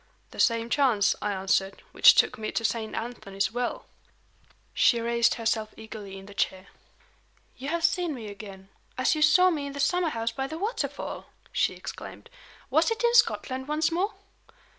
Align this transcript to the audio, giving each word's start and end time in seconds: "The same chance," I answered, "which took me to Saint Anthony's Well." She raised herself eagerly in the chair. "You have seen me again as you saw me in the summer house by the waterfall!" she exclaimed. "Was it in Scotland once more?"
"The 0.31 0.39
same 0.39 0.71
chance," 0.71 1.15
I 1.21 1.31
answered, 1.31 1.83
"which 1.91 2.15
took 2.15 2.35
me 2.39 2.51
to 2.53 2.65
Saint 2.65 2.95
Anthony's 2.95 3.51
Well." 3.51 3.85
She 4.73 4.99
raised 4.99 5.35
herself 5.35 5.75
eagerly 5.77 6.17
in 6.17 6.25
the 6.25 6.33
chair. 6.33 6.69
"You 7.55 7.69
have 7.69 7.83
seen 7.83 8.15
me 8.15 8.27
again 8.27 8.69
as 8.97 9.13
you 9.13 9.21
saw 9.21 9.51
me 9.51 9.67
in 9.67 9.73
the 9.73 9.79
summer 9.79 10.09
house 10.09 10.31
by 10.31 10.47
the 10.47 10.57
waterfall!" 10.57 11.27
she 11.51 11.75
exclaimed. 11.75 12.31
"Was 12.71 12.89
it 12.89 13.03
in 13.03 13.13
Scotland 13.13 13.67
once 13.67 13.91
more?" 13.91 14.15